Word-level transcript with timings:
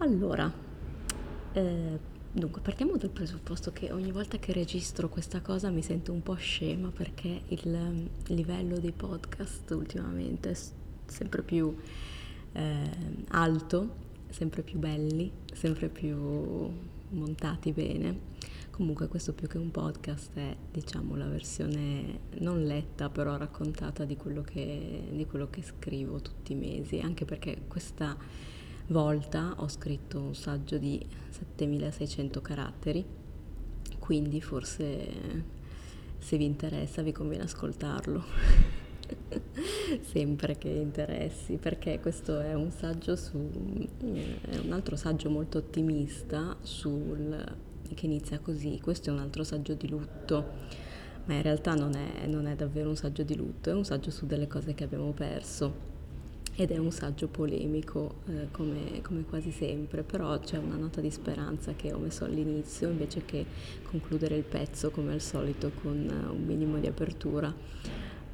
Allora, 0.00 0.48
eh, 1.54 1.98
dunque 2.30 2.60
partiamo 2.60 2.96
dal 2.96 3.10
presupposto 3.10 3.72
che 3.72 3.90
ogni 3.90 4.12
volta 4.12 4.38
che 4.38 4.52
registro 4.52 5.08
questa 5.08 5.40
cosa 5.40 5.70
mi 5.70 5.82
sento 5.82 6.12
un 6.12 6.22
po' 6.22 6.36
scema 6.36 6.90
perché 6.90 7.42
il 7.48 7.66
um, 7.66 8.08
livello 8.28 8.78
dei 8.78 8.92
podcast 8.92 9.68
ultimamente 9.72 10.50
è 10.50 10.56
sempre 11.06 11.42
più 11.42 11.76
eh, 12.52 12.90
alto, 13.30 13.96
sempre 14.28 14.62
più 14.62 14.78
belli, 14.78 15.32
sempre 15.52 15.88
più 15.88 16.16
montati 17.08 17.72
bene. 17.72 18.36
Comunque 18.70 19.08
questo 19.08 19.32
più 19.32 19.48
che 19.48 19.58
un 19.58 19.72
podcast 19.72 20.30
è 20.34 20.56
diciamo 20.70 21.16
la 21.16 21.26
versione 21.26 22.20
non 22.38 22.62
letta 22.62 23.08
però 23.08 23.36
raccontata 23.36 24.04
di 24.04 24.16
quello 24.16 24.42
che, 24.42 25.08
di 25.10 25.26
quello 25.26 25.50
che 25.50 25.62
scrivo 25.62 26.20
tutti 26.20 26.52
i 26.52 26.54
mesi, 26.54 27.00
anche 27.00 27.24
perché 27.24 27.62
questa 27.66 28.16
volta 28.88 29.54
ho 29.58 29.68
scritto 29.68 30.18
un 30.18 30.34
saggio 30.34 30.78
di 30.78 31.04
7600 31.30 32.40
caratteri, 32.40 33.04
quindi 33.98 34.40
forse 34.40 35.56
se 36.18 36.36
vi 36.36 36.44
interessa 36.44 37.02
vi 37.02 37.12
conviene 37.12 37.44
ascoltarlo. 37.44 38.24
Sempre 40.02 40.58
che 40.58 40.68
interessi, 40.68 41.56
perché 41.56 41.98
questo 42.00 42.40
è 42.40 42.54
un 42.54 42.70
saggio 42.70 43.16
su 43.16 43.38
è 44.42 44.58
un 44.58 44.72
altro 44.72 44.96
saggio 44.96 45.30
molto 45.30 45.58
ottimista 45.58 46.56
sul 46.60 47.56
che 47.94 48.06
inizia 48.06 48.38
così. 48.38 48.78
Questo 48.80 49.08
è 49.08 49.12
un 49.12 49.20
altro 49.20 49.44
saggio 49.44 49.72
di 49.72 49.88
lutto, 49.88 50.44
ma 51.24 51.34
in 51.34 51.42
realtà 51.42 51.74
non 51.74 51.94
è, 51.94 52.26
non 52.26 52.46
è 52.46 52.54
davvero 52.54 52.90
un 52.90 52.96
saggio 52.96 53.22
di 53.22 53.34
lutto, 53.34 53.70
è 53.70 53.72
un 53.72 53.84
saggio 53.84 54.10
su 54.10 54.26
delle 54.26 54.46
cose 54.46 54.74
che 54.74 54.84
abbiamo 54.84 55.12
perso 55.12 55.87
ed 56.60 56.72
è 56.72 56.76
un 56.76 56.90
saggio 56.90 57.28
polemico 57.28 58.16
eh, 58.26 58.48
come, 58.50 59.00
come, 59.02 59.22
quasi 59.22 59.52
sempre, 59.52 60.02
però 60.02 60.40
c'è 60.40 60.56
una 60.56 60.74
nota 60.74 61.00
di 61.00 61.08
speranza 61.08 61.74
che 61.74 61.92
ho 61.92 61.98
messo 61.98 62.24
all'inizio 62.24 62.88
invece 62.88 63.24
che 63.24 63.46
concludere 63.84 64.34
il 64.34 64.42
pezzo 64.42 64.90
come 64.90 65.12
al 65.12 65.20
solito 65.20 65.70
con 65.80 65.94
uh, 66.10 66.34
un 66.34 66.44
minimo 66.44 66.78
di 66.78 66.88
apertura. 66.88 67.54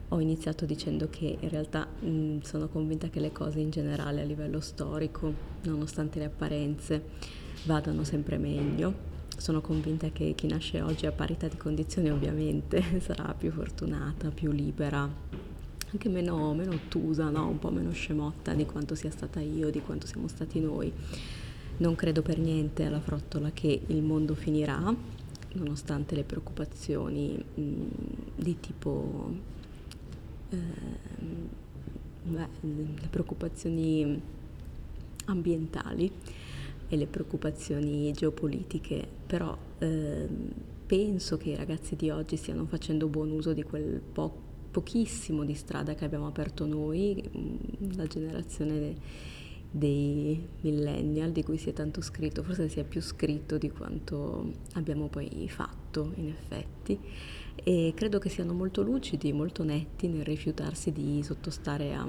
Ho 0.09 0.21
iniziato 0.21 0.65
dicendo 0.65 1.11
che 1.11 1.37
in 1.39 1.49
realtà 1.51 1.85
mh, 1.85 2.39
sono 2.41 2.69
convinta 2.69 3.11
che 3.11 3.21
le 3.21 3.31
cose 3.31 3.61
in 3.61 3.69
generale 3.69 4.23
a 4.23 4.25
livello 4.25 4.61
storico, 4.61 5.31
nonostante 5.65 6.19
le 6.19 6.25
apparenze, 6.25 7.03
vadano 7.65 8.05
sempre 8.05 8.39
meglio. 8.39 9.13
Sono 9.37 9.61
convinta 9.61 10.09
che 10.09 10.33
chi 10.35 10.47
nasce 10.47 10.81
oggi 10.81 11.05
a 11.05 11.13
parità 11.13 11.47
di 11.47 11.59
condizioni 11.59 12.11
ovviamente 12.11 12.83
sarà 13.05 13.35
più 13.35 13.51
fortunata, 13.51 14.31
più 14.31 14.51
libera, 14.51 15.53
anche 15.95 16.09
meno, 16.09 16.53
meno 16.55 16.73
ottusa, 16.73 17.31
no? 17.31 17.47
un 17.47 17.61
po' 17.61 17.71
meno 17.71 17.93
scemotta 17.93 18.53
di 18.53 18.67
quanto 18.67 18.97
sia 18.97 19.11
stata 19.11 19.41
io, 19.41 19.71
di 19.71 19.81
quanto 19.81 20.09
siamo 20.09 20.27
stati 20.27 20.61
noi. 20.61 20.93
Non 21.77 21.95
credo 21.95 22.21
per 22.21 22.39
niente 22.39 22.85
alla 22.85 23.01
frottola 23.01 23.53
che 23.53 23.81
il 23.87 24.03
mondo 24.03 24.35
finirà, 24.35 24.93
nonostante 25.53 26.17
le 26.17 26.25
preoccupazioni 26.25 27.43
mh, 27.55 27.63
di 28.37 28.61
tipo... 28.61 29.33
Eh, 30.51 30.57
beh, 32.25 32.49
le 32.61 33.09
preoccupazioni 33.09 34.21
ambientali 35.27 36.11
e 36.89 36.97
le 36.97 37.07
preoccupazioni 37.07 38.13
geopolitiche, 38.13 39.07
però 39.27 39.57
eh, 39.79 40.29
penso 40.87 41.37
che 41.37 41.51
i 41.51 41.57
ragazzi 41.57 41.95
di 41.95 42.11
oggi 42.11 42.37
stiano 42.37 42.67
facendo 42.67 43.07
buon 43.07 43.31
uso 43.31 43.53
di 43.53 43.63
quel 43.63 44.01
po' 44.01 44.53
pochissimo 44.75 45.45
di 45.45 45.55
strada 45.55 45.95
che 45.95 46.05
abbiamo 46.05 46.27
aperto 46.27 46.67
noi, 46.67 47.23
mm, 47.23 47.93
la 47.95 48.09
generazione 48.09 48.97
dei 49.71 50.45
millennial 50.63 51.31
di 51.31 51.45
cui 51.45 51.59
si 51.59 51.71
è 51.71 51.73
tanto 51.73 52.01
scritto, 52.01 52.43
forse 52.43 52.69
si 52.69 52.81
è 52.81 52.85
più 52.85 53.01
scritto 53.01 53.57
di 53.57 53.71
quanto 53.71 54.53
abbiamo 54.73 55.07
poi 55.07 55.49
fatto 55.49 56.11
in 56.17 56.27
effetti. 56.27 56.99
E 57.55 57.93
credo 57.95 58.19
che 58.19 58.29
siano 58.29 58.53
molto 58.53 58.83
lucidi, 58.83 59.33
molto 59.33 59.63
netti 59.63 60.09
nel 60.09 60.25
rifiutarsi 60.25 60.91
di 60.91 61.23
sottostare 61.23 61.95
a 61.95 62.05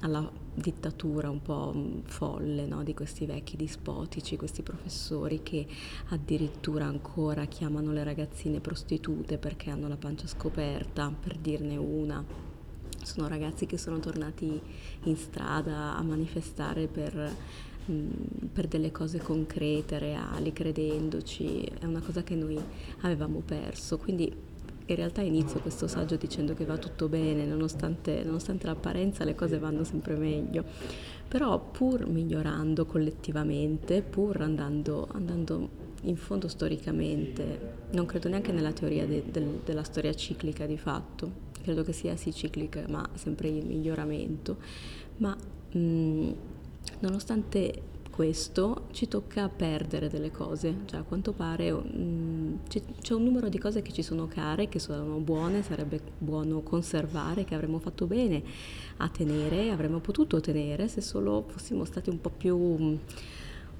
alla 0.00 0.30
dittatura 0.54 1.30
un 1.30 1.42
po' 1.42 1.74
folle 2.04 2.66
no? 2.66 2.82
di 2.82 2.94
questi 2.94 3.26
vecchi 3.26 3.56
dispotici, 3.56 4.36
questi 4.36 4.62
professori 4.62 5.42
che 5.42 5.66
addirittura 6.08 6.86
ancora 6.86 7.46
chiamano 7.46 7.92
le 7.92 8.04
ragazzine 8.04 8.60
prostitute 8.60 9.38
perché 9.38 9.70
hanno 9.70 9.88
la 9.88 9.96
pancia 9.96 10.26
scoperta, 10.26 11.10
per 11.10 11.36
dirne 11.36 11.76
una. 11.76 12.24
Sono 13.02 13.28
ragazzi 13.28 13.66
che 13.66 13.78
sono 13.78 14.00
tornati 14.00 14.60
in 15.04 15.16
strada 15.16 15.96
a 15.96 16.02
manifestare 16.02 16.88
per, 16.88 17.34
per 18.52 18.66
delle 18.66 18.90
cose 18.90 19.18
concrete, 19.18 19.98
reali, 19.98 20.52
credendoci, 20.52 21.62
è 21.78 21.84
una 21.86 22.00
cosa 22.00 22.22
che 22.22 22.34
noi 22.34 22.60
avevamo 23.00 23.40
perso. 23.40 23.96
Quindi 23.96 24.47
in 24.88 24.96
realtà 24.96 25.20
inizio 25.20 25.60
questo 25.60 25.86
saggio 25.86 26.16
dicendo 26.16 26.54
che 26.54 26.64
va 26.64 26.78
tutto 26.78 27.08
bene, 27.08 27.44
nonostante, 27.44 28.22
nonostante 28.24 28.66
l'apparenza 28.66 29.24
le 29.24 29.34
cose 29.34 29.58
vanno 29.58 29.84
sempre 29.84 30.16
meglio, 30.16 30.64
però 31.28 31.58
pur 31.58 32.06
migliorando 32.06 32.86
collettivamente, 32.86 34.02
pur 34.02 34.40
andando, 34.40 35.08
andando 35.12 35.86
in 36.02 36.16
fondo 36.16 36.48
storicamente, 36.48 37.74
non 37.92 38.06
credo 38.06 38.28
neanche 38.28 38.52
nella 38.52 38.72
teoria 38.72 39.06
de, 39.06 39.24
de, 39.30 39.60
della 39.64 39.82
storia 39.82 40.14
ciclica 40.14 40.64
di 40.64 40.78
fatto, 40.78 41.46
credo 41.62 41.82
che 41.82 41.92
sia 41.92 42.16
sì 42.16 42.32
ciclica 42.32 42.84
ma 42.88 43.06
sempre 43.14 43.48
in 43.48 43.66
miglioramento, 43.66 44.56
ma 45.18 45.36
mh, 45.72 46.32
nonostante 47.00 47.82
questo 48.18 48.86
ci 48.90 49.06
tocca 49.06 49.48
perdere 49.48 50.08
delle 50.08 50.32
cose, 50.32 50.78
cioè 50.86 50.98
a 50.98 51.02
quanto 51.04 51.30
pare 51.30 51.70
um, 51.70 52.58
c'è 52.66 53.14
un 53.14 53.22
numero 53.22 53.48
di 53.48 53.60
cose 53.60 53.80
che 53.80 53.92
ci 53.92 54.02
sono 54.02 54.26
care, 54.26 54.68
che 54.68 54.80
sono 54.80 55.18
buone, 55.18 55.62
sarebbe 55.62 56.00
buono 56.18 56.62
conservare, 56.62 57.44
che 57.44 57.54
avremmo 57.54 57.78
fatto 57.78 58.06
bene 58.06 58.42
a 58.96 59.08
tenere, 59.08 59.70
avremmo 59.70 60.00
potuto 60.00 60.40
tenere 60.40 60.88
se 60.88 61.00
solo 61.00 61.44
fossimo 61.46 61.84
stati 61.84 62.10
un 62.10 62.20
po' 62.20 62.30
più... 62.36 62.56
un 62.56 62.98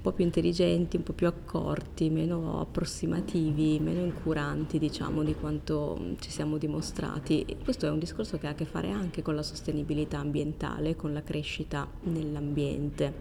po' 0.01 0.13
più 0.13 0.23
intelligenti, 0.23 0.95
un 0.95 1.03
po' 1.03 1.11
più 1.11 1.27
accorti, 1.27 2.09
meno 2.09 2.61
approssimativi, 2.61 3.79
meno 3.79 4.05
incuranti, 4.05 4.79
diciamo, 4.79 5.21
di 5.21 5.35
quanto 5.35 6.15
ci 6.19 6.31
siamo 6.31 6.57
dimostrati. 6.57 7.43
E 7.43 7.57
questo 7.61 7.87
è 7.87 7.89
un 7.89 7.99
discorso 7.99 8.37
che 8.37 8.47
ha 8.47 8.51
a 8.51 8.55
che 8.55 8.63
fare 8.63 8.89
anche 8.91 9.21
con 9.21 9.35
la 9.35 9.43
sostenibilità 9.43 10.19
ambientale, 10.19 10.95
con 10.95 11.11
la 11.11 11.23
crescita 11.23 11.85
nell'ambiente, 12.03 13.13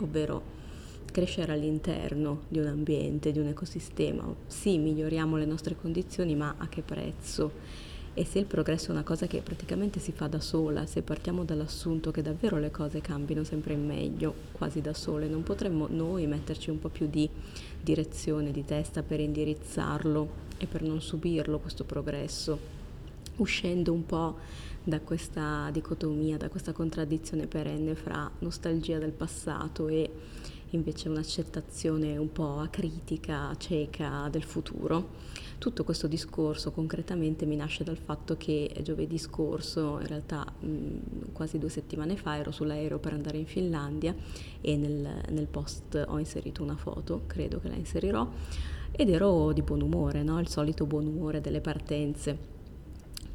ovvero 0.00 0.56
crescere 1.10 1.52
all'interno 1.52 2.42
di 2.48 2.58
un 2.58 2.66
ambiente, 2.66 3.32
di 3.32 3.38
un 3.38 3.46
ecosistema. 3.48 4.24
Sì, 4.46 4.78
miglioriamo 4.78 5.36
le 5.36 5.46
nostre 5.46 5.76
condizioni, 5.76 6.34
ma 6.34 6.54
a 6.58 6.68
che 6.68 6.82
prezzo? 6.82 7.52
E 8.14 8.24
se 8.24 8.40
il 8.40 8.46
progresso 8.46 8.88
è 8.88 8.90
una 8.90 9.04
cosa 9.04 9.28
che 9.28 9.42
praticamente 9.42 10.00
si 10.00 10.10
fa 10.10 10.26
da 10.26 10.40
sola, 10.40 10.86
se 10.86 11.02
partiamo 11.02 11.44
dall'assunto 11.44 12.10
che 12.10 12.20
davvero 12.20 12.58
le 12.58 12.72
cose 12.72 13.00
cambino 13.00 13.44
sempre 13.44 13.74
in 13.74 13.86
meglio, 13.86 14.34
quasi 14.50 14.80
da 14.80 14.92
sole, 14.92 15.28
non 15.28 15.44
potremmo 15.44 15.86
noi 15.88 16.26
metterci 16.26 16.70
un 16.70 16.80
po' 16.80 16.88
più 16.88 17.06
di 17.06 17.30
direzione, 17.80 18.50
di 18.50 18.64
testa 18.64 19.04
per 19.04 19.20
indirizzarlo 19.20 20.46
e 20.58 20.66
per 20.66 20.82
non 20.82 21.00
subirlo 21.00 21.60
questo 21.60 21.84
progresso, 21.84 22.58
uscendo 23.36 23.92
un 23.92 24.04
po' 24.04 24.36
da 24.82 24.98
questa 25.00 25.68
dicotomia, 25.70 26.36
da 26.38 26.48
questa 26.48 26.72
contraddizione 26.72 27.46
perenne 27.46 27.94
fra 27.94 28.28
nostalgia 28.40 28.98
del 28.98 29.12
passato 29.12 29.86
e 29.86 30.10
invece 30.70 31.08
un'accettazione 31.08 32.16
un 32.16 32.30
po' 32.30 32.58
acritica, 32.58 33.54
cieca 33.56 34.28
del 34.30 34.42
futuro. 34.42 35.10
Tutto 35.58 35.82
questo 35.84 36.06
discorso 36.06 36.70
concretamente 36.70 37.46
mi 37.46 37.56
nasce 37.56 37.84
dal 37.84 37.96
fatto 37.96 38.36
che 38.36 38.72
giovedì 38.82 39.18
scorso, 39.18 39.98
in 40.00 40.06
realtà 40.06 40.44
mh, 40.44 41.32
quasi 41.32 41.58
due 41.58 41.68
settimane 41.68 42.16
fa, 42.16 42.36
ero 42.36 42.50
sull'aereo 42.50 42.98
per 42.98 43.12
andare 43.12 43.38
in 43.38 43.46
Finlandia 43.46 44.14
e 44.60 44.76
nel, 44.76 45.22
nel 45.30 45.46
post 45.46 46.04
ho 46.06 46.18
inserito 46.18 46.62
una 46.62 46.76
foto, 46.76 47.22
credo 47.26 47.58
che 47.60 47.68
la 47.68 47.74
inserirò, 47.74 48.28
ed 48.92 49.08
ero 49.08 49.52
di 49.52 49.62
buon 49.62 49.80
umore, 49.80 50.22
no? 50.22 50.38
il 50.38 50.48
solito 50.48 50.86
buon 50.86 51.06
umore 51.06 51.40
delle 51.40 51.60
partenze 51.60 52.56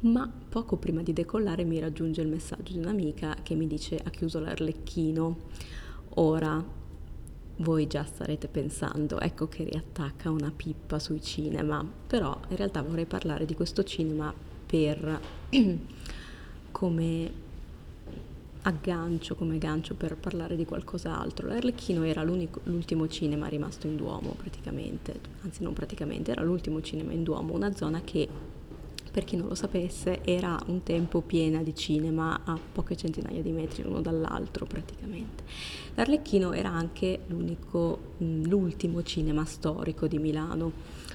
ma 0.04 0.30
poco 0.48 0.76
prima 0.76 1.02
di 1.02 1.14
decollare 1.14 1.64
mi 1.64 1.78
raggiunge 1.78 2.20
il 2.20 2.28
messaggio 2.28 2.72
di 2.72 2.78
un'amica 2.78 3.36
che 3.42 3.54
mi 3.54 3.66
dice 3.66 3.96
ha 3.96 4.10
chiuso 4.10 4.38
l'Arlecchino. 4.38 5.36
Ora 6.16 6.62
voi 7.56 7.86
già 7.86 8.04
starete 8.04 8.48
pensando, 8.48 9.20
ecco 9.20 9.46
che 9.46 9.64
riattacca 9.64 10.30
una 10.30 10.52
pippa 10.54 10.98
sui 10.98 11.22
cinema, 11.22 11.86
però 12.06 12.38
in 12.48 12.56
realtà 12.56 12.82
vorrei 12.82 13.06
parlare 13.06 13.44
di 13.44 13.54
questo 13.54 13.84
cinema 13.84 14.32
per 14.66 15.20
come 16.72 17.42
aggancio, 18.62 19.34
come 19.34 19.58
gancio 19.58 19.94
per 19.94 20.16
parlare 20.16 20.56
di 20.56 20.64
qualcos'altro. 20.64 21.46
L'Arlecchino 21.46 22.02
era 22.02 22.22
l'ultimo 22.22 23.08
cinema 23.08 23.46
rimasto 23.46 23.86
in 23.86 23.96
Duomo 23.96 24.34
praticamente, 24.36 25.20
anzi 25.42 25.62
non 25.62 25.74
praticamente, 25.74 26.32
era 26.32 26.42
l'ultimo 26.42 26.80
cinema 26.80 27.12
in 27.12 27.22
Duomo, 27.22 27.54
una 27.54 27.74
zona 27.74 28.00
che 28.02 28.28
per 29.14 29.22
chi 29.22 29.36
non 29.36 29.46
lo 29.46 29.54
sapesse, 29.54 30.24
era 30.24 30.58
un 30.66 30.82
tempo 30.82 31.20
piena 31.20 31.62
di 31.62 31.72
cinema 31.72 32.40
a 32.42 32.58
poche 32.72 32.96
centinaia 32.96 33.42
di 33.42 33.52
metri 33.52 33.84
l'uno 33.84 34.00
dall'altro 34.00 34.66
praticamente. 34.66 35.44
L'Arlecchino 35.94 36.52
era 36.52 36.70
anche 36.70 37.20
l'ultimo 37.28 39.02
cinema 39.04 39.44
storico 39.44 40.08
di 40.08 40.18
Milano, 40.18 40.72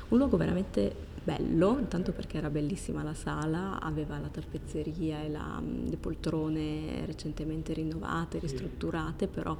un 0.08 0.18
luogo 0.18 0.38
veramente 0.38 1.08
bello, 1.30 1.78
intanto 1.78 2.12
perché 2.12 2.38
era 2.38 2.50
bellissima 2.50 3.04
la 3.04 3.14
sala, 3.14 3.80
aveva 3.80 4.18
la 4.18 4.30
tappezzeria 4.30 5.22
e 5.22 5.30
la, 5.30 5.62
le 5.62 5.98
poltrone 5.98 7.06
recentemente 7.06 7.74
rinnovate, 7.74 8.40
ristrutturate, 8.40 9.28
però 9.28 9.56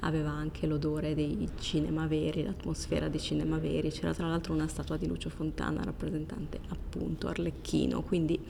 aveva 0.00 0.30
anche 0.30 0.66
l'odore 0.66 1.14
dei 1.14 1.46
cinema 1.58 2.06
veri, 2.06 2.42
l'atmosfera 2.42 3.08
dei 3.08 3.20
cinema 3.20 3.58
veri. 3.58 3.90
C'era 3.90 4.14
tra 4.14 4.28
l'altro 4.28 4.54
una 4.54 4.66
statua 4.66 4.96
di 4.96 5.06
Lucio 5.06 5.28
Fontana 5.28 5.82
rappresentante 5.84 6.58
appunto 6.68 7.28
Arlecchino, 7.28 8.00
quindi 8.00 8.40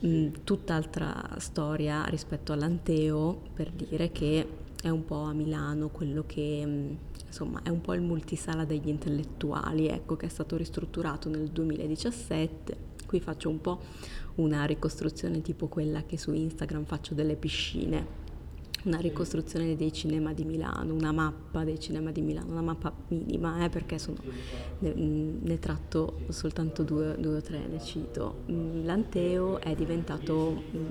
mh, 0.00 0.26
tutt'altra 0.44 1.38
storia 1.38 2.04
rispetto 2.04 2.52
all'Anteo 2.52 3.40
per 3.52 3.70
dire 3.72 4.12
che 4.12 4.46
è 4.80 4.88
un 4.88 5.04
po' 5.04 5.22
a 5.22 5.32
Milano 5.32 5.88
quello 5.88 6.24
che 6.26 6.64
mh, 6.64 6.98
insomma 7.26 7.62
è 7.62 7.68
un 7.68 7.80
po' 7.80 7.94
il 7.94 8.00
multisala 8.00 8.64
degli 8.64 8.88
intellettuali, 8.88 9.88
ecco, 9.88 10.16
che 10.16 10.26
è 10.26 10.28
stato 10.28 10.56
ristrutturato 10.56 11.28
nel 11.28 11.48
2017. 11.48 12.86
Qui 13.06 13.20
faccio 13.20 13.48
un 13.48 13.60
po' 13.60 13.80
una 14.36 14.64
ricostruzione 14.64 15.40
tipo 15.40 15.66
quella 15.66 16.04
che 16.04 16.18
su 16.18 16.32
Instagram 16.32 16.84
faccio 16.84 17.14
delle 17.14 17.36
piscine, 17.36 18.26
una 18.84 18.98
ricostruzione 18.98 19.74
dei 19.76 19.92
cinema 19.92 20.32
di 20.32 20.44
Milano, 20.44 20.94
una 20.94 21.10
mappa 21.10 21.64
dei 21.64 21.80
cinema 21.80 22.12
di 22.12 22.20
Milano, 22.20 22.52
una 22.52 22.60
mappa 22.62 22.92
minima, 23.08 23.64
eh, 23.64 23.68
perché 23.70 23.98
sono, 23.98 24.18
ne, 24.78 24.92
ne, 24.94 25.58
tratto 25.58 26.20
soltanto 26.28 26.84
due, 26.84 27.16
due, 27.18 27.36
o 27.36 27.40
tre, 27.40 27.66
ne 27.66 27.80
cito. 27.80 28.44
Mm, 28.50 28.84
L'Anteo 28.84 29.58
è 29.60 29.74
diventato 29.74 30.62
mm, 30.76 30.86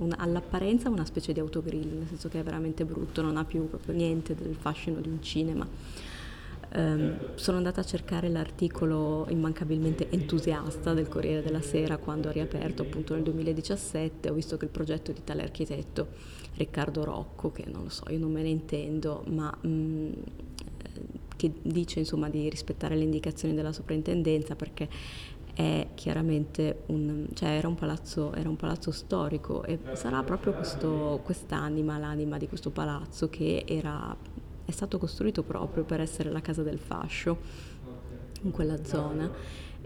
un, 0.00 0.14
all'apparenza 0.16 0.88
una 0.88 1.04
specie 1.04 1.32
di 1.32 1.40
autogrill, 1.40 1.98
nel 1.98 2.06
senso 2.08 2.28
che 2.28 2.40
è 2.40 2.42
veramente 2.42 2.84
brutto, 2.84 3.22
non 3.22 3.36
ha 3.36 3.44
più 3.44 3.68
proprio 3.68 3.94
niente 3.94 4.34
del 4.34 4.54
fascino 4.54 5.00
di 5.00 5.08
un 5.08 5.22
cinema. 5.22 5.66
Um, 6.72 7.34
sono 7.34 7.56
andata 7.56 7.80
a 7.80 7.84
cercare 7.84 8.28
l'articolo 8.28 9.26
immancabilmente 9.28 10.08
entusiasta 10.10 10.94
del 10.94 11.08
Corriere 11.08 11.42
della 11.42 11.60
Sera 11.60 11.96
quando 11.96 12.28
ha 12.28 12.32
riaperto 12.32 12.82
appunto 12.82 13.14
nel 13.14 13.24
2017, 13.24 14.30
ho 14.30 14.34
visto 14.34 14.56
che 14.56 14.66
il 14.66 14.70
progetto 14.70 15.10
di 15.10 15.22
tale 15.24 15.42
architetto 15.42 16.06
Riccardo 16.54 17.02
Rocco, 17.04 17.50
che 17.50 17.64
non 17.66 17.84
lo 17.84 17.88
so, 17.88 18.04
io 18.10 18.18
non 18.18 18.30
me 18.30 18.42
ne 18.42 18.50
intendo, 18.50 19.24
ma 19.26 19.52
um, 19.62 20.14
che 21.40 21.50
dice 21.62 22.00
insomma 22.00 22.28
di 22.28 22.48
rispettare 22.50 22.94
le 22.94 23.04
indicazioni 23.04 23.54
della 23.54 23.72
soprintendenza 23.72 24.54
perché 24.54 24.88
è 25.60 25.88
chiaramente 25.94 26.84
un, 26.86 27.26
cioè 27.34 27.50
era, 27.50 27.68
un 27.68 27.74
palazzo, 27.74 28.32
era 28.32 28.48
un 28.48 28.56
palazzo 28.56 28.90
storico 28.90 29.62
e 29.64 29.78
sarà 29.92 30.22
proprio 30.22 30.54
questo, 30.54 31.20
quest'anima, 31.22 31.98
l'anima 31.98 32.38
di 32.38 32.48
questo 32.48 32.70
palazzo 32.70 33.28
che 33.28 33.64
era, 33.66 34.16
è 34.64 34.70
stato 34.70 34.96
costruito 34.96 35.42
proprio 35.42 35.84
per 35.84 36.00
essere 36.00 36.30
la 36.30 36.40
casa 36.40 36.62
del 36.62 36.78
fascio 36.78 37.36
in 38.40 38.50
quella 38.52 38.82
zona. 38.84 39.30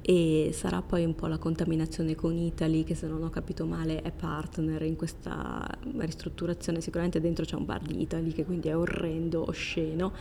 E 0.01 0.51
sarà 0.53 0.81
poi 0.83 1.05
un 1.05 1.15
po' 1.17 1.27
la 1.27 1.39
contaminazione 1.39 2.15
con 2.15 2.37
Italy 2.37 2.85
che 2.85 2.95
se 2.95 3.09
non 3.09 3.23
ho 3.25 3.31
capito 3.31 3.65
male 3.65 4.03
è 4.03 4.13
partner 4.13 4.83
in 4.83 4.95
questa 4.95 5.67
ristrutturazione. 5.97 6.83
Sicuramente 6.83 7.21
dentro 7.21 7.45
c'è 7.45 7.57
un 7.57 7.65
bar 7.65 7.81
di 7.81 8.01
Italy 8.01 8.31
che 8.31 8.45
quindi 8.45 8.69
è 8.69 8.77
orrendo, 8.77 9.45
osceno. 9.49 10.13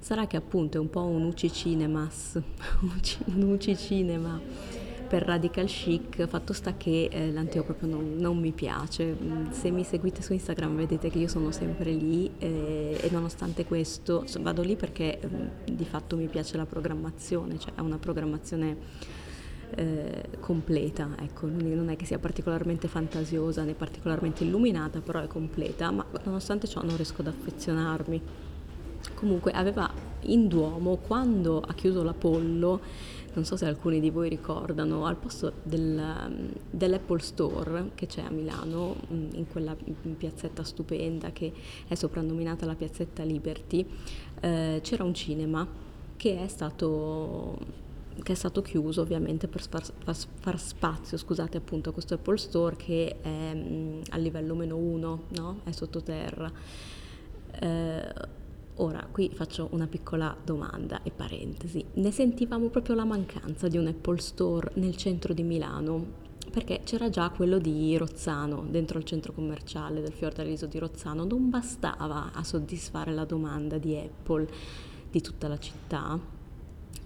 Sarà 0.00 0.26
che 0.26 0.36
appunto 0.36 0.76
è 0.76 0.80
un 0.80 0.90
po' 0.90 1.04
un 1.04 1.24
UCI 1.24 1.50
Cinemas 1.50 2.38
un 2.80 3.42
UCI 3.42 3.76
Cinema 3.76 4.40
per 5.08 5.22
radical 5.22 5.66
chic, 5.66 6.26
fatto 6.26 6.52
sta 6.52 6.76
che 6.76 7.08
eh, 7.10 7.32
l'anteo 7.32 7.64
proprio 7.64 7.88
non, 7.88 8.16
non, 8.18 8.38
mi 8.38 8.52
piace. 8.52 9.16
Mm, 9.20 9.50
se 9.50 9.70
mi 9.70 9.82
seguite 9.82 10.22
su 10.22 10.34
Instagram 10.34 10.76
vedete 10.76 11.10
che 11.10 11.18
io 11.18 11.28
sono 11.28 11.50
sempre 11.50 11.92
lì 11.92 12.30
eh, 12.38 12.98
e 13.00 13.08
nonostante 13.10 13.64
questo 13.64 14.24
vado 14.40 14.62
lì 14.62 14.76
perché 14.76 15.18
eh, 15.18 15.28
di 15.72 15.84
fatto 15.84 16.16
mi 16.16 16.26
piace 16.26 16.56
la 16.56 16.66
programmazione, 16.66 17.58
cioè 17.58 17.72
è 17.74 17.80
una 17.80 17.96
programmazione 17.96 18.76
eh, 19.74 20.24
completa, 20.40 21.08
ecco, 21.20 21.46
non 21.46 21.88
è 21.88 21.96
che 21.96 22.04
sia 22.04 22.18
particolarmente 22.18 22.86
fantasiosa 22.86 23.64
né 23.64 23.74
particolarmente 23.74 24.44
illuminata, 24.44 25.00
però 25.00 25.20
è 25.20 25.26
completa, 25.26 25.90
ma 25.90 26.04
nonostante 26.24 26.66
ciò 26.66 26.82
non 26.82 26.96
riesco 26.96 27.22
ad 27.22 27.28
affezionarmi. 27.28 28.22
Comunque 29.14 29.52
aveva 29.52 29.90
in 30.22 30.48
Duomo 30.48 30.96
quando 30.96 31.60
ha 31.60 31.72
chiuso 31.72 32.02
l'Apollo 32.02 32.80
non 33.38 33.46
so 33.46 33.56
se 33.56 33.66
alcuni 33.66 34.00
di 34.00 34.10
voi 34.10 34.28
ricordano, 34.28 35.06
al 35.06 35.14
posto 35.14 35.52
del, 35.62 36.50
dell'Apple 36.68 37.20
Store 37.20 37.90
che 37.94 38.06
c'è 38.06 38.22
a 38.22 38.30
Milano, 38.30 38.96
mm, 39.12 39.28
in 39.34 39.46
quella 39.46 39.76
piazzetta 40.16 40.64
stupenda 40.64 41.30
che 41.30 41.52
è 41.86 41.94
soprannominata 41.94 42.66
la 42.66 42.74
piazzetta 42.74 43.22
Liberty, 43.22 43.86
eh, 44.40 44.80
c'era 44.82 45.04
un 45.04 45.14
cinema 45.14 45.66
che 46.16 46.42
è 46.42 46.48
stato 46.48 47.86
che 48.20 48.32
è 48.32 48.34
stato 48.34 48.62
chiuso 48.62 49.02
ovviamente 49.02 49.46
per 49.46 49.64
far, 49.68 49.84
far 50.02 50.58
spazio 50.58 51.16
scusate, 51.16 51.58
appunto, 51.58 51.90
a 51.90 51.92
questo 51.92 52.14
Apple 52.14 52.36
Store 52.36 52.74
che 52.74 53.18
è 53.22 53.54
mh, 53.54 53.58
mm, 53.58 54.00
a 54.10 54.16
livello 54.16 54.56
meno 54.56 54.76
uno, 54.76 55.26
no? 55.28 55.60
è 55.62 55.70
sottoterra. 55.70 56.50
Eh, 57.60 58.36
Ora, 58.80 59.04
qui 59.10 59.28
faccio 59.34 59.68
una 59.72 59.88
piccola 59.88 60.36
domanda 60.44 61.02
e 61.02 61.10
parentesi. 61.10 61.84
Ne 61.94 62.12
sentivamo 62.12 62.68
proprio 62.68 62.94
la 62.94 63.04
mancanza 63.04 63.66
di 63.66 63.76
un 63.76 63.88
Apple 63.88 64.20
Store 64.20 64.70
nel 64.74 64.94
centro 64.96 65.34
di 65.34 65.42
Milano, 65.42 66.26
perché 66.52 66.82
c'era 66.84 67.10
già 67.10 67.28
quello 67.30 67.58
di 67.58 67.96
Rozzano, 67.96 68.64
dentro 68.70 68.98
il 68.98 69.04
centro 69.04 69.32
commerciale 69.32 70.00
del 70.00 70.12
Fiordaliso 70.12 70.66
di 70.66 70.78
Rozzano, 70.78 71.24
non 71.24 71.50
bastava 71.50 72.30
a 72.32 72.44
soddisfare 72.44 73.12
la 73.12 73.24
domanda 73.24 73.78
di 73.78 73.96
Apple 73.96 74.48
di 75.10 75.20
tutta 75.20 75.48
la 75.48 75.58
città. 75.58 76.16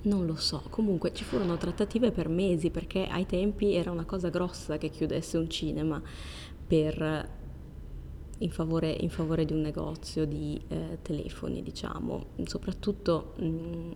Non 0.02 0.26
lo 0.26 0.36
so, 0.36 0.62
comunque 0.68 1.14
ci 1.14 1.24
furono 1.24 1.56
trattative 1.56 2.10
per 2.10 2.28
mesi 2.28 2.68
perché 2.68 3.06
ai 3.06 3.24
tempi 3.24 3.72
era 3.72 3.90
una 3.90 4.04
cosa 4.04 4.28
grossa 4.28 4.76
che 4.76 4.90
chiudesse 4.90 5.38
un 5.38 5.48
cinema 5.48 6.02
per 6.66 7.40
in 8.42 8.50
favore, 8.50 8.90
in 8.90 9.10
favore 9.10 9.44
di 9.44 9.52
un 9.52 9.60
negozio 9.60 10.24
di 10.24 10.60
eh, 10.68 10.98
telefoni, 11.02 11.62
diciamo, 11.62 12.26
soprattutto 12.44 13.34
mh, 13.38 13.44
mm, 13.44 13.90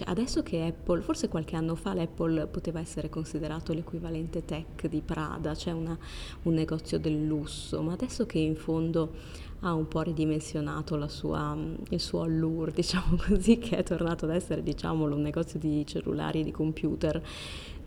cioè 0.00 0.08
adesso 0.08 0.42
che 0.42 0.64
Apple, 0.64 1.02
forse 1.02 1.28
qualche 1.28 1.56
anno 1.56 1.74
fa 1.74 1.92
l'Apple 1.92 2.46
poteva 2.46 2.80
essere 2.80 3.10
considerato 3.10 3.74
l'equivalente 3.74 4.46
tech 4.46 4.86
di 4.86 5.02
Prada, 5.02 5.54
cioè 5.54 5.74
una, 5.74 5.98
un 6.44 6.54
negozio 6.54 6.98
del 6.98 7.26
lusso, 7.26 7.82
ma 7.82 7.92
adesso 7.92 8.24
che 8.24 8.38
in 8.38 8.56
fondo 8.56 9.12
ha 9.60 9.74
un 9.74 9.88
po' 9.88 10.00
ridimensionato 10.00 11.06
sua, 11.06 11.54
il 11.90 12.00
suo 12.00 12.22
allure, 12.22 12.72
diciamo 12.72 13.18
così, 13.28 13.58
che 13.58 13.76
è 13.76 13.82
tornato 13.82 14.24
ad 14.24 14.30
essere, 14.30 14.62
diciamolo, 14.62 15.14
un 15.14 15.20
negozio 15.20 15.58
di 15.58 15.84
cellulari 15.86 16.40
e 16.40 16.44
di 16.44 16.50
computer, 16.50 17.22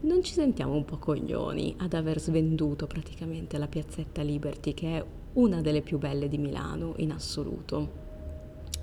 non 0.02 0.22
ci 0.22 0.34
sentiamo 0.34 0.74
un 0.74 0.86
po' 0.86 0.98
coglioni 0.98 1.74
ad 1.80 1.94
aver 1.94 2.20
svenduto 2.20 2.86
praticamente 2.86 3.58
la 3.58 3.68
piazzetta 3.68 4.22
Liberty, 4.22 4.76
che 4.76 4.98
è 4.98 5.06
una 5.34 5.62
delle 5.62 5.82
più 5.82 5.98
belle 5.98 6.28
di 6.28 6.38
Milano 6.38 6.94
in 6.98 7.12
assoluto. 7.12 8.02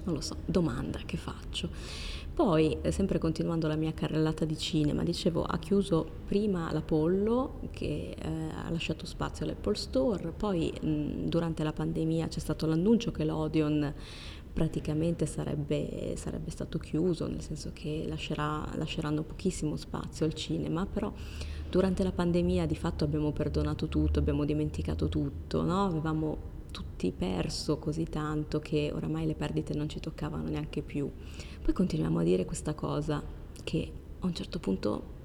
Non 0.05 0.15
lo 0.15 0.21
so, 0.21 0.37
domanda 0.47 1.01
che 1.05 1.17
faccio. 1.17 1.69
Poi, 2.33 2.79
eh, 2.81 2.91
sempre 2.91 3.19
continuando 3.19 3.69
la 3.69 3.77
mia 3.77 3.93
carrellata 3.93 4.47
di 4.47 4.57
cinema, 4.57 5.03
dicevo, 5.03 5.43
ha 5.43 5.59
chiuso 5.59 6.07
prima 6.25 6.73
l'Apollo 6.73 7.61
che 7.71 8.17
eh, 8.19 8.29
ha 8.29 8.71
lasciato 8.71 9.05
spazio 9.05 9.45
all'Apple 9.45 9.75
Store, 9.75 10.33
poi 10.35 10.73
mh, 10.73 11.29
durante 11.29 11.63
la 11.63 11.73
pandemia 11.73 12.29
c'è 12.29 12.39
stato 12.39 12.67
l'annuncio 12.67 13.11
che 13.11 13.25
l'Odeon 13.25 13.93
praticamente 14.53 15.27
sarebbe, 15.27 16.15
sarebbe 16.17 16.51
stato 16.51 16.79
chiuso, 16.79 17.27
nel 17.27 17.43
senso 17.43 17.73
che 17.75 18.05
lascerà, 18.07 18.67
lasceranno 18.77 19.23
pochissimo 19.23 19.77
spazio 19.77 20.25
al 20.25 20.33
cinema, 20.33 20.87
però 20.87 21.13
durante 21.71 22.03
la 22.03 22.13
pandemia 22.13 22.67
di 22.67 22.75
fatto 22.75 23.05
abbiamo 23.05 23.31
perdonato 23.31 23.87
tutto, 23.87 24.19
abbiamo 24.19 24.45
dimenticato 24.45 25.09
tutto, 25.09 25.63
no? 25.63 25.85
avevamo 25.85 26.59
tutti 26.71 27.13
perso 27.13 27.79
così 27.79 28.05
tanto 28.05 28.59
che 28.61 28.93
oramai 28.95 29.27
le 29.27 29.35
perdite 29.35 29.75
non 29.75 29.89
ci 29.89 30.01
toccavano 30.01 30.49
neanche 30.49 30.83
più. 30.83 31.09
Poi 31.63 31.73
continuiamo 31.73 32.19
a 32.19 32.23
dire 32.23 32.45
questa 32.45 32.75
cosa 32.75 33.23
che 33.63 33.93
a 34.19 34.27
un 34.27 34.35
certo 34.35 34.59
punto 34.59 35.19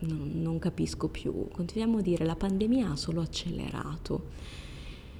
non, 0.00 0.30
non 0.36 0.58
capisco 0.58 1.08
più, 1.08 1.48
continuiamo 1.52 1.98
a 1.98 2.02
dire 2.02 2.24
la 2.24 2.36
pandemia 2.36 2.92
ha 2.92 2.96
solo 2.96 3.20
accelerato. 3.20 4.56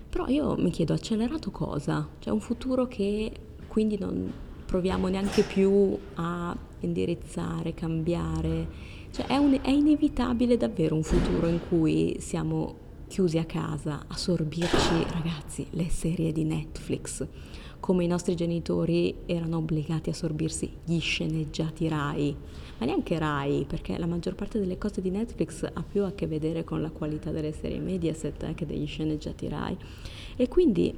Però 0.09 0.27
io 0.29 0.57
mi 0.57 0.71
chiedo, 0.71 0.95
accelerato 0.95 1.51
cosa? 1.51 2.09
C'è 2.19 2.31
un 2.31 2.41
futuro 2.41 2.87
che 2.87 3.33
quindi 3.67 3.99
non 3.99 4.33
proviamo 4.65 5.09
neanche 5.09 5.43
più 5.43 5.99
a 6.15 6.57
indirizzare, 6.81 7.75
cambiare 7.75 8.97
cioè 9.11 9.27
è, 9.27 9.37
un, 9.37 9.59
è 9.63 9.71
inevitabile 9.71 10.57
davvero 10.57 10.95
un 10.95 11.03
futuro 11.03 11.49
in 11.49 11.61
cui 11.69 12.17
siamo 12.21 12.87
chiusi 13.09 13.39
a 13.39 13.45
casa 13.45 14.05
a 14.07 14.17
sorbirci, 14.17 15.05
ragazzi, 15.13 15.67
le 15.71 15.89
serie 15.89 16.33
di 16.33 16.45
Netflix 16.45 17.27
come 17.81 18.05
i 18.05 18.09
nostri 18.09 18.35
genitori 18.35 19.15
erano 19.27 19.59
obbligati 19.59 20.11
a 20.11 20.15
sorbirsi 20.15 20.71
gli 20.85 20.99
sceneggiati 20.99 21.89
Rai, 21.89 22.35
ma 22.79 22.87
neanche 22.87 23.19
Rai, 23.19 23.65
perché 23.67 23.97
la 23.99 24.07
maggior 24.07 24.35
parte 24.35 24.59
delle 24.59 24.79
cose 24.79 25.01
di 25.01 25.11
Netflix 25.11 25.65
ha 25.73 25.83
più 25.83 26.03
a 26.03 26.13
che 26.13 26.27
vedere 26.27 26.65
con 26.65 26.83
la 26.83 26.91
qualità 26.91 27.31
delle 27.31 27.53
serie 27.53 27.79
Mediaset 27.79 28.43
eh, 28.43 28.55
che 28.55 28.67
degli 28.67 28.87
sceneggiati 28.87 29.49
Rai. 29.49 29.77
E 30.37 30.49
quindi, 30.49 30.93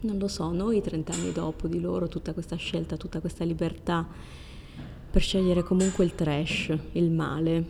non 0.00 0.18
lo 0.18 0.28
so, 0.28 0.52
noi 0.52 0.80
30 0.80 1.12
anni 1.12 1.32
dopo 1.32 1.68
di 1.68 1.80
loro, 1.80 2.08
tutta 2.08 2.32
questa 2.32 2.56
scelta, 2.56 2.96
tutta 2.96 3.20
questa 3.20 3.44
libertà 3.44 4.06
per 5.14 5.22
scegliere 5.22 5.62
comunque 5.62 6.04
il 6.04 6.16
trash, 6.16 6.76
il 6.90 7.08
male, 7.12 7.64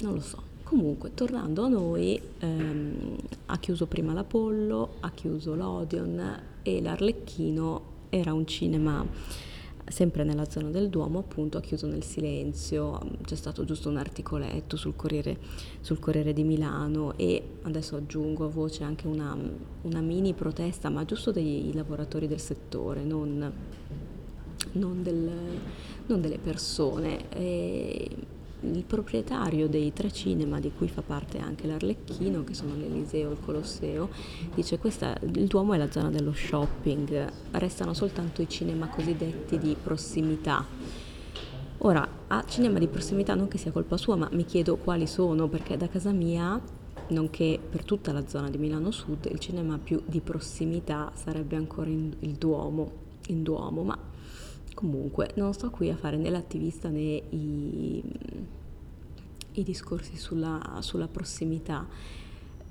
non 0.00 0.12
lo 0.12 0.20
so. 0.20 0.42
Comunque, 0.64 1.14
tornando 1.14 1.64
a 1.64 1.68
noi, 1.68 2.20
ehm, 2.40 3.16
ha 3.46 3.58
chiuso 3.58 3.86
prima 3.86 4.12
l'Apollo, 4.12 4.96
ha 5.00 5.10
chiuso 5.10 5.54
l'Odeon 5.54 6.42
e 6.60 6.82
l'Arlecchino 6.82 7.82
era 8.10 8.34
un 8.34 8.46
cinema 8.46 9.02
sempre 9.86 10.24
nella 10.24 10.44
zona 10.44 10.68
del 10.68 10.90
Duomo, 10.90 11.20
appunto, 11.20 11.56
ha 11.56 11.62
chiuso 11.62 11.86
nel 11.86 12.04
silenzio, 12.04 13.00
c'è 13.24 13.34
stato 13.34 13.64
giusto 13.64 13.88
un 13.88 13.96
articoletto 13.96 14.76
sul 14.76 14.94
Corriere, 14.94 15.38
sul 15.80 16.00
Corriere 16.00 16.34
di 16.34 16.44
Milano 16.44 17.16
e 17.16 17.42
adesso 17.62 17.96
aggiungo 17.96 18.44
a 18.44 18.48
voce 18.48 18.84
anche 18.84 19.06
una, 19.06 19.34
una 19.80 20.00
mini 20.02 20.34
protesta, 20.34 20.90
ma 20.90 21.06
giusto 21.06 21.32
dei 21.32 21.72
lavoratori 21.72 22.28
del 22.28 22.40
settore, 22.40 23.04
non, 23.04 23.52
non, 24.72 25.02
del, 25.02 25.30
non 26.06 26.20
delle 26.20 26.38
persone. 26.38 27.28
E 27.30 28.08
il 28.62 28.84
proprietario 28.84 29.68
dei 29.68 29.92
tre 29.92 30.12
cinema 30.12 30.60
di 30.60 30.70
cui 30.76 30.88
fa 30.88 31.02
parte 31.02 31.38
anche 31.38 31.66
l'Arlecchino, 31.66 32.44
che 32.44 32.54
sono 32.54 32.74
l'Eliseo 32.76 33.30
e 33.30 33.32
il 33.32 33.38
Colosseo, 33.40 34.10
dice 34.54 34.78
questa, 34.78 35.16
il 35.22 35.46
Duomo 35.46 35.72
è 35.72 35.78
la 35.78 35.90
zona 35.90 36.10
dello 36.10 36.32
shopping, 36.32 37.32
restano 37.52 37.94
soltanto 37.94 38.42
i 38.42 38.48
cinema 38.48 38.88
cosiddetti 38.88 39.58
di 39.58 39.76
prossimità. 39.82 40.66
Ora, 41.78 42.06
a 42.26 42.44
cinema 42.46 42.78
di 42.78 42.88
prossimità 42.88 43.34
non 43.34 43.48
che 43.48 43.56
sia 43.56 43.70
colpa 43.70 43.96
sua, 43.96 44.14
ma 44.14 44.28
mi 44.32 44.44
chiedo 44.44 44.76
quali 44.76 45.06
sono, 45.06 45.48
perché 45.48 45.78
da 45.78 45.88
casa 45.88 46.12
mia, 46.12 46.60
nonché 47.08 47.58
per 47.70 47.84
tutta 47.84 48.12
la 48.12 48.26
zona 48.26 48.50
di 48.50 48.58
Milano 48.58 48.90
Sud, 48.90 49.26
il 49.30 49.38
cinema 49.38 49.78
più 49.82 50.02
di 50.04 50.20
prossimità 50.20 51.10
sarebbe 51.14 51.56
ancora 51.56 51.88
in, 51.88 52.14
il 52.18 52.32
Duomo, 52.32 52.90
in 53.28 53.42
Duomo, 53.42 53.82
ma 53.82 53.98
Comunque, 54.74 55.32
non 55.36 55.52
sto 55.52 55.70
qui 55.70 55.90
a 55.90 55.96
fare 55.96 56.16
né 56.16 56.30
l'attivista 56.30 56.88
né 56.88 57.22
i, 57.30 58.02
i 59.52 59.62
discorsi 59.62 60.16
sulla, 60.16 60.78
sulla 60.80 61.08
prossimità. 61.08 61.86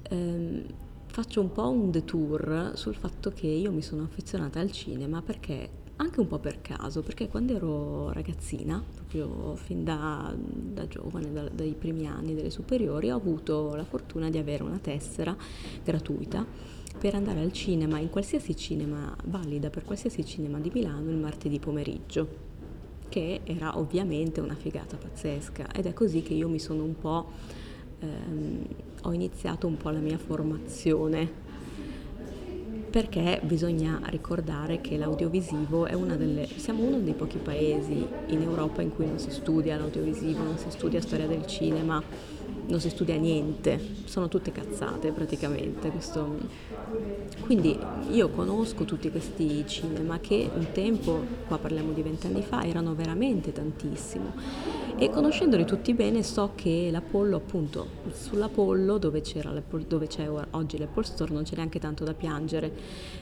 Ehm, 0.09 0.63
faccio 1.07 1.41
un 1.41 1.51
po' 1.51 1.69
un 1.69 1.91
detour 1.91 2.71
sul 2.75 2.95
fatto 2.95 3.31
che 3.31 3.47
io 3.47 3.71
mi 3.71 3.81
sono 3.81 4.03
affezionata 4.03 4.59
al 4.59 4.71
cinema 4.71 5.21
perché 5.21 5.77
anche 6.01 6.21
un 6.21 6.27
po' 6.27 6.39
per 6.39 6.61
caso, 6.61 7.01
perché 7.01 7.27
quando 7.27 7.53
ero 7.53 8.13
ragazzina, 8.13 8.81
proprio 8.95 9.55
fin 9.55 9.83
da, 9.83 10.33
da 10.33 10.87
giovane, 10.87 11.31
da, 11.33 11.49
dai 11.49 11.75
primi 11.77 12.07
anni 12.07 12.33
delle 12.33 12.49
superiori, 12.49 13.11
ho 13.11 13.17
avuto 13.17 13.75
la 13.75 13.83
fortuna 13.83 14.29
di 14.29 14.37
avere 14.37 14.63
una 14.63 14.77
tessera 14.77 15.35
gratuita 15.83 16.45
per 16.99 17.15
andare 17.15 17.39
al 17.39 17.53
cinema, 17.53 17.97
in 17.97 18.09
qualsiasi 18.09 18.57
cinema, 18.57 19.15
valida 19.23 19.69
per 19.69 19.85
qualsiasi 19.85 20.25
cinema 20.25 20.59
di 20.59 20.69
Milano 20.73 21.09
il 21.09 21.15
martedì 21.15 21.57
pomeriggio, 21.57 22.27
che 23.07 23.39
era 23.45 23.79
ovviamente 23.79 24.41
una 24.41 24.55
figata 24.55 24.97
pazzesca. 24.97 25.71
Ed 25.71 25.85
è 25.85 25.93
così 25.93 26.21
che 26.21 26.33
io 26.33 26.49
mi 26.49 26.59
sono 26.59 26.83
un 26.83 26.97
po', 26.99 27.31
ehm, 27.99 28.65
ho 29.03 29.13
iniziato 29.13 29.65
un 29.65 29.77
po' 29.77 29.89
la 29.91 29.99
mia 29.99 30.17
formazione. 30.17 31.47
Perché 32.89 33.39
bisogna 33.43 34.01
ricordare 34.05 34.81
che 34.81 34.97
l'audiovisivo 34.97 35.85
è 35.85 35.93
una 35.93 36.15
delle... 36.15 36.47
siamo 36.55 36.83
uno 36.83 36.99
dei 36.99 37.13
pochi 37.13 37.37
paesi 37.37 38.05
in 38.27 38.41
Europa 38.41 38.81
in 38.81 38.93
cui 38.93 39.05
non 39.05 39.19
si 39.19 39.29
studia 39.29 39.77
l'audiovisivo, 39.77 40.43
non 40.43 40.57
si 40.57 40.69
studia 40.71 40.99
storia 40.99 41.27
del 41.27 41.45
cinema, 41.45 42.03
non 42.69 42.79
si 42.79 42.89
studia 42.89 43.15
niente, 43.17 43.79
sono 44.05 44.27
tutte 44.27 44.51
cazzate 44.51 45.11
praticamente. 45.11 45.89
Questo... 45.89 46.37
Quindi 47.41 47.77
io 48.11 48.29
conosco 48.29 48.85
tutti 48.85 49.09
questi 49.11 49.63
cinema 49.67 50.19
che 50.19 50.49
un 50.53 50.67
tempo, 50.71 51.23
qua 51.47 51.57
parliamo 51.57 51.91
di 51.91 52.01
vent'anni 52.01 52.41
fa, 52.41 52.63
erano 52.63 52.93
veramente 52.95 53.51
tantissimo 53.51 54.33
e 55.01 55.09
conoscendoli 55.09 55.63
tutti 55.63 55.93
bene 55.93 56.23
so 56.23 56.51
che 56.55 56.89
l'Apollo 56.91 57.37
appunto 57.37 57.87
sull'Apollo 58.11 58.97
dove, 58.97 59.23
dove 59.87 60.07
c'è 60.07 60.29
oggi 60.51 60.77
l'Apple 60.77 61.05
Store 61.05 61.31
non 61.31 61.43
c'è 61.43 61.55
neanche 61.55 61.79
tanto 61.79 62.03
da 62.03 62.13
piangere, 62.13 62.69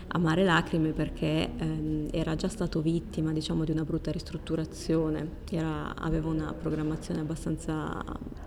amare 0.08 0.44
lacrime 0.44 0.90
perché 0.90 1.52
ehm, 1.56 2.08
era 2.10 2.36
già 2.36 2.48
stato 2.48 2.82
vittima 2.82 3.32
diciamo 3.32 3.64
di 3.64 3.70
una 3.70 3.84
brutta 3.84 4.10
ristrutturazione, 4.10 5.30
era, 5.52 5.96
aveva 5.96 6.30
una 6.30 6.52
programmazione 6.52 7.20
abbastanza 7.20 8.04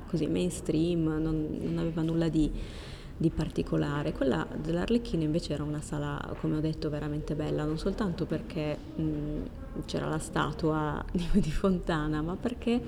così 0.08 0.26
mainstream, 0.26 1.04
non, 1.22 1.56
non 1.62 1.78
aveva 1.78 2.02
nulla 2.02 2.28
di, 2.28 2.50
di, 3.20 3.30
particolare. 3.30 4.12
Quella 4.12 4.46
dell'Arlecchino 4.56 5.22
invece 5.22 5.52
era 5.52 5.62
una 5.62 5.80
sala, 5.80 6.34
come 6.40 6.56
ho 6.56 6.60
detto, 6.60 6.88
veramente 6.88 7.34
bella, 7.34 7.64
non 7.64 7.78
soltanto 7.78 8.24
perché 8.24 8.76
mh, 8.96 9.82
c'era 9.84 10.08
la 10.08 10.18
statua 10.18 11.04
di, 11.12 11.26
di 11.34 11.50
Fontana, 11.50 12.22
ma 12.22 12.36
perché 12.36 12.80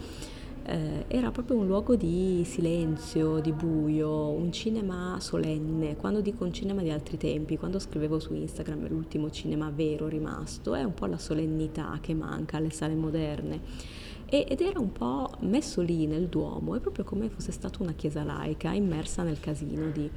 eh, 0.64 1.04
era 1.08 1.30
proprio 1.30 1.56
un 1.56 1.66
luogo 1.66 1.96
di 1.96 2.42
silenzio, 2.44 3.40
di 3.40 3.52
buio, 3.52 4.28
un 4.28 4.52
cinema 4.52 5.18
solenne. 5.20 5.96
Quando 5.96 6.20
dico 6.20 6.44
un 6.44 6.52
cinema 6.52 6.82
di 6.82 6.90
altri 6.90 7.16
tempi, 7.16 7.58
quando 7.58 7.78
scrivevo 7.78 8.18
su 8.18 8.34
Instagram 8.34 8.88
l'ultimo 8.88 9.30
cinema 9.30 9.70
vero 9.74 10.08
rimasto, 10.08 10.74
è 10.74 10.82
un 10.82 10.94
po' 10.94 11.06
la 11.06 11.18
solennità 11.18 11.98
che 12.00 12.14
manca 12.14 12.56
alle 12.56 12.70
sale 12.70 12.94
moderne 12.94 14.00
ed 14.40 14.62
era 14.62 14.80
un 14.80 14.92
po' 14.92 15.30
messo 15.40 15.82
lì 15.82 16.06
nel 16.06 16.28
Duomo, 16.28 16.74
è 16.74 16.80
proprio 16.80 17.04
come 17.04 17.28
fosse 17.28 17.52
stata 17.52 17.82
una 17.82 17.92
chiesa 17.92 18.22
laica 18.22 18.72
immersa 18.72 19.22
nel 19.22 19.38
casino 19.38 19.90
di, 19.90 20.10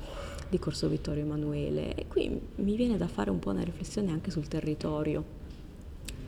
di 0.48 0.58
Corso 0.58 0.88
Vittorio 0.88 1.24
Emanuele. 1.24 1.96
E 1.96 2.08
qui 2.08 2.40
mi 2.56 2.78
viene 2.78 2.96
da 2.96 3.10
fare 3.10 3.30
un 3.30 3.40
po' 3.40 3.50
una 3.50 3.64
riflessione 3.64 4.12
anche 4.12 4.32
sul 4.32 4.48
territorio 4.48 5.22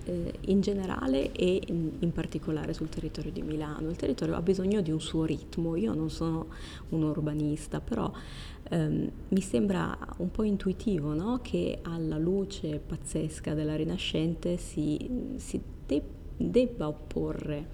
eh, 0.03 0.33
in 0.47 0.59
generale 0.59 1.31
e 1.31 1.61
in, 1.67 2.11
particolare 2.11 2.73
sul 2.73 2.89
territorio 2.89 3.31
di 3.31 3.41
Milano. 3.41 3.89
Il 3.89 3.95
territorio 3.95 4.35
ha 4.35 4.41
bisogno 4.41 4.81
di 4.81 4.91
un 4.91 4.99
suo 4.99 5.23
ritmo, 5.23 5.77
io 5.77 5.93
non 5.93 6.09
sono 6.09 6.47
un 6.89 7.03
urbanista, 7.03 7.79
però 7.79 8.11
ehm, 8.69 9.09
mi 9.29 9.41
sembra 9.41 9.97
un 10.17 10.29
po' 10.29 10.43
intuitivo 10.43 11.13
no? 11.13 11.39
che 11.41 11.79
alla 11.83 12.17
luce 12.17 12.81
pazzesca 12.85 13.53
della 13.53 13.77
Rinascente 13.77 14.57
si, 14.57 15.35
si 15.37 15.61
debba 15.85 16.16
debba 16.37 16.87
opporre 16.87 17.67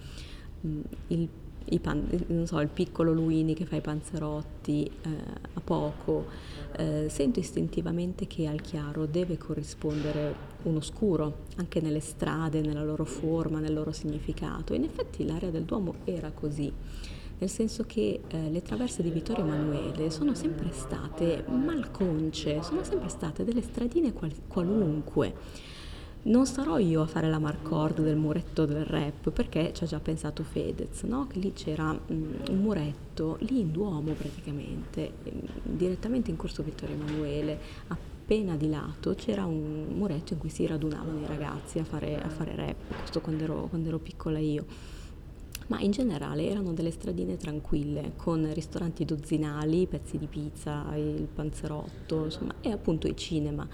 mh, 0.62 0.68
mm, 0.68 1.24
il, 1.66 1.80
pan, 1.80 2.44
so, 2.46 2.60
il, 2.60 2.68
piccolo 2.68 3.14
Luini 3.14 3.54
che 3.54 3.66
fa 3.66 3.76
i 3.76 3.82
panzerotti 3.82 4.86
eh, 4.86 5.10
a 5.54 5.60
poco, 5.62 6.26
eh, 6.78 7.08
sento 7.10 7.40
istintivamente 7.40 8.28
che 8.28 8.48
al 8.48 8.62
chiaro 8.62 9.06
deve 9.06 9.38
corrispondere 9.38 10.52
un 10.64 10.78
oscuro, 10.78 11.46
anche 11.58 11.82
nelle 11.82 12.00
strade, 12.00 12.62
nella 12.62 12.84
loro 12.84 13.06
forma, 13.06 13.60
nel 13.60 13.74
loro 13.74 13.92
significato. 13.92 14.74
In 14.74 14.84
effetti 14.84 15.26
l'area 15.26 15.50
del 15.50 15.64
Duomo 15.64 15.96
era 16.06 16.32
così 16.32 16.72
nel 17.44 17.50
senso 17.50 17.84
che 17.86 18.22
eh, 18.26 18.50
le 18.50 18.62
traverse 18.62 19.04
di 19.04 19.10
Vittorio 19.10 19.44
Emanuele 19.44 20.10
sono 20.12 20.34
sempre 20.34 20.72
state 20.72 21.44
malconce, 21.48 22.64
sono 22.64 22.84
sempre 22.84 23.10
state 23.10 23.44
delle 23.44 23.62
stradine 23.62 24.14
qual- 24.14 24.48
qualunque 24.48 25.36
non 26.24 26.46
sarò 26.46 26.78
io 26.78 27.02
a 27.02 27.06
fare 27.06 27.30
la 27.30 27.40
marcord 27.40 28.02
del 28.02 28.16
muretto 28.16 28.66
del 28.66 28.86
rap 28.86 29.32
perché 29.32 29.74
ci 29.74 29.84
ha 29.84 29.88
già 29.88 30.00
pensato 30.00 30.44
Fedez, 30.44 31.02
no? 31.04 31.28
che 31.28 31.40
lì 31.40 31.52
c'era 31.54 31.90
um, 31.90 32.36
un 32.50 32.58
muretto, 32.60 33.38
lì 33.42 33.60
in 33.60 33.72
Duomo 33.72 34.14
praticamente, 34.14 35.14
direttamente 35.64 36.30
in 36.30 36.38
corso 36.38 36.64
Vittorio 36.64 36.96
Emanuele, 36.96 37.60
appena 37.88 38.56
di 38.56 38.70
lato 38.70 39.16
c'era 39.16 39.46
un 39.46 39.88
muretto 39.90 40.34
in 40.34 40.40
cui 40.40 40.50
si 40.50 40.66
radunavano 40.66 41.20
i 41.20 41.26
ragazzi 41.26 41.80
a 41.80 41.84
fare, 41.84 42.22
a 42.22 42.30
fare 42.30 42.56
rap, 42.56 42.98
questo 43.00 43.20
quando 43.20 43.44
ero, 43.44 43.68
quando 43.70 43.90
ero 43.90 44.00
piccola 44.00 44.40
io 44.40 44.66
ma 45.68 45.80
in 45.80 45.92
generale 45.92 46.46
erano 46.46 46.74
delle 46.74 46.92
stradine 46.92 47.38
tranquille, 47.38 48.14
con 48.18 48.52
ristoranti 48.54 49.06
dozzinali, 49.06 49.88
pezzi 49.88 50.18
di 50.18 50.28
pizza, 50.28 50.86
il 50.96 51.28
panzerotto, 51.34 52.26
insomma, 52.26 52.56
e 52.60 52.70
appunto 52.70 53.08
i 53.08 53.16
cinema. 53.16 53.66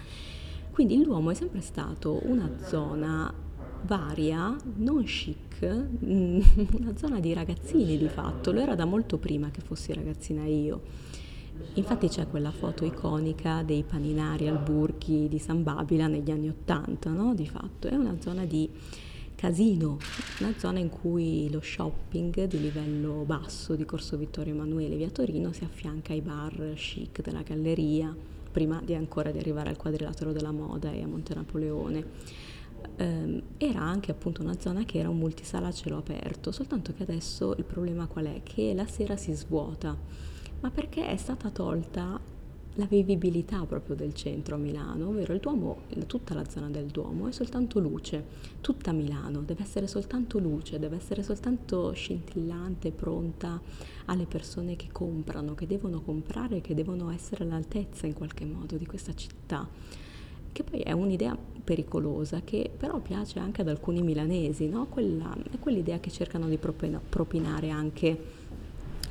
Quindi 0.79 0.95
il 0.95 1.03
Duomo 1.03 1.31
è 1.31 1.33
sempre 1.33 1.59
stato 1.59 2.21
una 2.23 2.49
zona 2.63 3.33
varia, 3.81 4.55
non 4.77 5.03
chic, 5.03 5.61
mm, 5.61 6.39
una 6.79 6.95
zona 6.95 7.19
di 7.19 7.33
ragazzini 7.33 7.97
di 7.97 8.07
fatto, 8.07 8.53
lo 8.53 8.61
era 8.61 8.75
da 8.75 8.85
molto 8.85 9.17
prima 9.17 9.51
che 9.51 9.59
fossi 9.59 9.93
ragazzina 9.93 10.45
io. 10.45 10.81
Infatti 11.73 12.07
c'è 12.07 12.29
quella 12.29 12.51
foto 12.51 12.85
iconica 12.85 13.61
dei 13.61 13.83
paninari 13.83 14.47
al 14.47 14.57
Burchi 14.59 15.27
di 15.27 15.37
San 15.37 15.63
Babila 15.63 16.07
negli 16.07 16.31
anni 16.31 16.47
Ottanta, 16.47 17.09
no? 17.09 17.35
Di 17.35 17.45
fatto 17.45 17.89
è 17.89 17.95
una 17.95 18.15
zona 18.21 18.45
di 18.45 18.69
casino, 19.35 19.97
una 20.39 20.53
zona 20.55 20.79
in 20.79 20.87
cui 20.87 21.49
lo 21.51 21.59
shopping 21.59 22.45
di 22.45 22.61
livello 22.61 23.25
basso 23.25 23.75
di 23.75 23.83
Corso 23.83 24.15
Vittorio 24.15 24.53
Emanuele 24.53 24.95
via 24.95 25.09
Torino 25.09 25.51
si 25.51 25.65
affianca 25.65 26.13
ai 26.13 26.21
bar 26.21 26.71
chic 26.75 27.21
della 27.21 27.41
galleria, 27.41 28.15
prima 28.51 28.81
di 28.83 28.95
ancora 28.95 29.31
di 29.31 29.37
arrivare 29.37 29.69
al 29.69 29.77
quadrilatero 29.77 30.31
della 30.31 30.51
moda 30.51 30.91
e 30.91 31.01
a 31.01 31.07
Monte 31.07 31.33
Napoleone. 31.33 32.47
Um, 32.97 33.41
era 33.57 33.81
anche 33.81 34.11
appunto 34.11 34.41
una 34.41 34.57
zona 34.57 34.83
che 34.85 34.99
era 34.99 35.09
un 35.09 35.17
multisala 35.17 35.67
a 35.67 35.71
cielo 35.71 35.97
aperto, 35.97 36.51
soltanto 36.51 36.93
che 36.93 37.03
adesso 37.03 37.53
il 37.57 37.65
problema 37.65 38.07
qual 38.07 38.25
è? 38.25 38.41
Che 38.41 38.73
la 38.73 38.85
sera 38.85 39.17
si 39.17 39.33
svuota, 39.33 39.95
ma 40.61 40.69
perché 40.71 41.07
è 41.07 41.17
stata 41.17 41.49
tolta 41.49 42.19
la 42.75 42.85
vivibilità 42.85 43.65
proprio 43.65 43.95
del 43.95 44.13
centro 44.13 44.55
a 44.55 44.57
Milano, 44.57 45.07
ovvero 45.07 45.33
il 45.33 45.39
Duomo, 45.39 45.81
tutta 46.07 46.33
la 46.33 46.47
zona 46.49 46.69
del 46.69 46.85
Duomo 46.85 47.27
è 47.27 47.31
soltanto 47.31 47.79
luce, 47.79 48.23
tutta 48.61 48.91
Milano 48.91 49.41
deve 49.41 49.63
essere 49.63 49.87
soltanto 49.87 50.39
luce, 50.39 50.79
deve 50.79 50.95
essere 50.95 51.23
soltanto 51.23 51.91
scintillante, 51.91 52.91
pronta 52.91 53.59
alle 54.05 54.25
persone 54.25 54.75
che 54.75 54.87
comprano, 54.91 55.55
che 55.55 55.67
devono 55.67 56.01
comprare, 56.01 56.61
che 56.61 56.73
devono 56.73 57.09
essere 57.09 57.43
all'altezza 57.43 58.05
in 58.07 58.13
qualche 58.13 58.45
modo 58.45 58.77
di 58.77 58.85
questa 58.85 59.13
città 59.13 59.67
che 60.51 60.63
poi 60.63 60.81
è 60.81 60.91
un'idea 60.91 61.37
pericolosa 61.63 62.41
che 62.43 62.71
però 62.75 62.99
piace 62.99 63.39
anche 63.39 63.61
ad 63.61 63.67
alcuni 63.67 64.01
milanesi, 64.01 64.67
no? 64.67 64.87
Quella, 64.87 65.35
è 65.51 65.59
quell'idea 65.59 65.99
che 65.99 66.09
cercano 66.09 66.47
di 66.47 66.57
propinare 66.57 67.69
anche 67.69 68.17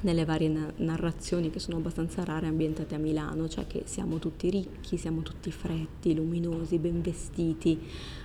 nelle 0.00 0.24
varie 0.24 0.48
na- 0.48 0.72
narrazioni 0.76 1.50
che 1.50 1.58
sono 1.58 1.78
abbastanza 1.78 2.24
rare 2.24 2.46
ambientate 2.46 2.94
a 2.94 2.98
Milano, 2.98 3.48
cioè 3.48 3.66
che 3.66 3.82
siamo 3.86 4.18
tutti 4.18 4.48
ricchi, 4.50 4.96
siamo 4.96 5.22
tutti 5.22 5.50
fretti, 5.50 6.14
luminosi, 6.14 6.78
ben 6.78 7.00
vestiti, 7.00 7.80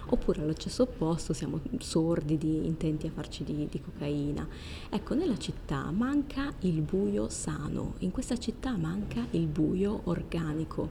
oppure 0.08 0.42
all'accesso 0.42 0.84
opposto 0.84 1.34
siamo 1.34 1.60
sordidi, 1.80 2.66
intenti 2.66 3.08
a 3.08 3.12
farci 3.12 3.44
di, 3.44 3.68
di 3.70 3.82
cocaina. 3.82 4.48
Ecco, 4.90 5.16
nella 5.16 5.38
città 5.38 5.90
manca 5.92 6.54
il 6.60 6.82
buio 6.82 7.30
sano, 7.30 7.96
in 8.00 8.12
questa 8.12 8.38
città 8.38 8.76
manca 8.78 9.26
il 9.32 9.48
buio 9.48 10.02
organico, 10.06 10.90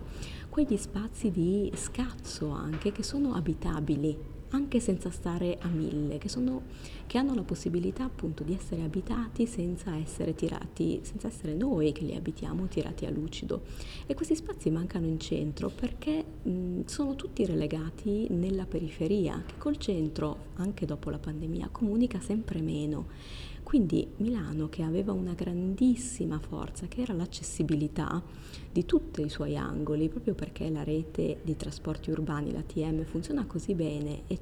quegli 0.48 0.76
spazi 0.76 1.30
di 1.30 1.70
scazzo 1.74 2.50
anche 2.50 2.92
che 2.92 3.02
sono 3.02 3.34
abitabili 3.34 4.31
anche 4.52 4.80
senza 4.80 5.10
stare 5.10 5.58
a 5.60 5.68
mille, 5.68 6.18
che, 6.18 6.28
sono, 6.28 6.62
che 7.06 7.18
hanno 7.18 7.34
la 7.34 7.42
possibilità 7.42 8.04
appunto 8.04 8.42
di 8.42 8.54
essere 8.54 8.82
abitati 8.82 9.46
senza 9.46 9.96
essere 9.96 10.34
tirati, 10.34 11.00
senza 11.02 11.28
essere 11.28 11.54
noi 11.54 11.92
che 11.92 12.04
li 12.04 12.14
abitiamo 12.14 12.66
tirati 12.66 13.06
a 13.06 13.10
lucido. 13.10 13.62
E 14.06 14.14
questi 14.14 14.36
spazi 14.36 14.70
mancano 14.70 15.06
in 15.06 15.18
centro 15.18 15.68
perché 15.68 16.24
mh, 16.42 16.82
sono 16.84 17.14
tutti 17.14 17.44
relegati 17.44 18.26
nella 18.30 18.64
periferia, 18.64 19.42
che 19.44 19.54
col 19.58 19.78
centro, 19.78 20.50
anche 20.56 20.86
dopo 20.86 21.10
la 21.10 21.18
pandemia, 21.18 21.68
comunica 21.70 22.20
sempre 22.20 22.60
meno 22.60 23.50
quindi 23.62 24.06
Milano, 24.16 24.68
che 24.68 24.82
aveva 24.82 25.12
una 25.12 25.34
grandissima 25.34 26.38
forza, 26.38 26.86
che 26.88 27.00
era 27.00 27.14
l'accessibilità 27.14 28.22
di 28.70 28.84
tutti 28.84 29.22
i 29.22 29.28
suoi 29.28 29.56
angoli, 29.56 30.08
proprio 30.08 30.34
perché 30.34 30.68
la 30.68 30.82
rete 30.82 31.38
di 31.42 31.56
trasporti 31.56 32.10
urbani, 32.10 32.52
l'ATM, 32.52 33.04
funziona 33.04 33.46
così 33.46 33.74
bene 33.74 34.22
e 34.26 34.38